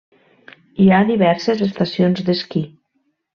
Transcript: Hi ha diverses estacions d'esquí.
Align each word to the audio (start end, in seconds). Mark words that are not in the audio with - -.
Hi 0.85 0.87
ha 0.95 1.01
diverses 1.09 1.61
estacions 1.67 2.25
d'esquí. 2.31 2.65